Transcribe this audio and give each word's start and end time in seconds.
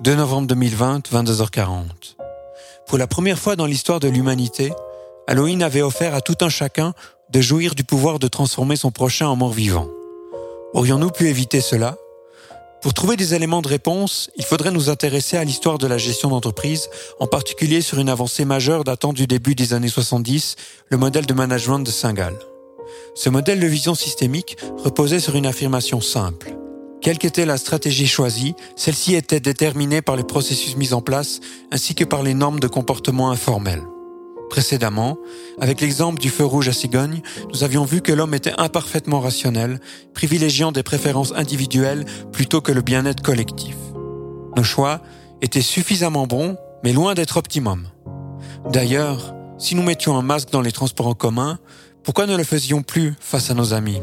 2 0.00 0.14
novembre 0.16 0.48
2020, 0.48 1.10
22h40. 1.12 2.16
Pour 2.86 2.98
la 2.98 3.06
première 3.06 3.38
fois 3.38 3.56
dans 3.56 3.66
l'histoire 3.66 4.00
de 4.00 4.08
l'humanité, 4.08 4.72
Halloween 5.28 5.62
avait 5.62 5.82
offert 5.82 6.14
à 6.14 6.20
tout 6.20 6.36
un 6.40 6.48
chacun 6.48 6.94
de 7.30 7.40
jouir 7.40 7.74
du 7.74 7.84
pouvoir 7.84 8.18
de 8.18 8.26
transformer 8.26 8.74
son 8.76 8.90
prochain 8.90 9.28
en 9.28 9.36
mort 9.36 9.52
vivant. 9.52 9.88
Aurions-nous 10.72 11.10
pu 11.10 11.28
éviter 11.28 11.60
cela? 11.60 11.96
Pour 12.80 12.94
trouver 12.94 13.16
des 13.16 13.34
éléments 13.34 13.62
de 13.62 13.68
réponse, 13.68 14.30
il 14.36 14.44
faudrait 14.44 14.72
nous 14.72 14.90
intéresser 14.90 15.36
à 15.36 15.44
l'histoire 15.44 15.78
de 15.78 15.86
la 15.86 15.98
gestion 15.98 16.30
d'entreprise, 16.30 16.88
en 17.20 17.28
particulier 17.28 17.80
sur 17.80 17.98
une 17.98 18.08
avancée 18.08 18.44
majeure 18.44 18.82
datant 18.82 19.12
du 19.12 19.28
début 19.28 19.54
des 19.54 19.72
années 19.72 19.88
70, 19.88 20.56
le 20.88 20.96
modèle 20.96 21.26
de 21.26 21.34
management 21.34 21.78
de 21.78 21.90
Saint-Gall. 21.90 22.36
Ce 23.14 23.28
modèle 23.30 23.60
de 23.60 23.66
vision 23.66 23.94
systémique 23.94 24.56
reposait 24.82 25.20
sur 25.20 25.36
une 25.36 25.46
affirmation 25.46 26.00
simple. 26.00 26.56
Quelle 27.02 27.18
qu'était 27.18 27.46
la 27.46 27.56
stratégie 27.56 28.06
choisie, 28.06 28.54
celle-ci 28.76 29.16
était 29.16 29.40
déterminée 29.40 30.02
par 30.02 30.14
les 30.14 30.22
processus 30.22 30.76
mis 30.76 30.92
en 30.92 31.02
place 31.02 31.40
ainsi 31.72 31.96
que 31.96 32.04
par 32.04 32.22
les 32.22 32.32
normes 32.32 32.60
de 32.60 32.68
comportement 32.68 33.32
informels. 33.32 33.82
Précédemment, 34.48 35.16
avec 35.60 35.80
l'exemple 35.80 36.20
du 36.20 36.30
feu 36.30 36.44
rouge 36.44 36.68
à 36.68 36.72
cigogne, 36.72 37.20
nous 37.52 37.64
avions 37.64 37.84
vu 37.84 38.02
que 38.02 38.12
l'homme 38.12 38.34
était 38.34 38.52
imparfaitement 38.56 39.18
rationnel, 39.18 39.80
privilégiant 40.14 40.70
des 40.70 40.84
préférences 40.84 41.32
individuelles 41.32 42.04
plutôt 42.30 42.60
que 42.60 42.70
le 42.70 42.82
bien-être 42.82 43.22
collectif. 43.22 43.74
Nos 44.56 44.62
choix 44.62 45.00
étaient 45.40 45.60
suffisamment 45.60 46.28
bons, 46.28 46.56
mais 46.84 46.92
loin 46.92 47.14
d'être 47.14 47.36
optimum. 47.36 47.88
D'ailleurs, 48.70 49.34
si 49.58 49.74
nous 49.74 49.82
mettions 49.82 50.16
un 50.16 50.22
masque 50.22 50.50
dans 50.52 50.60
les 50.60 50.70
transports 50.70 51.08
en 51.08 51.14
commun, 51.14 51.58
pourquoi 52.04 52.26
ne 52.26 52.36
le 52.36 52.44
faisions 52.44 52.82
plus 52.82 53.14
face 53.18 53.50
à 53.50 53.54
nos 53.54 53.72
amis? 53.72 53.98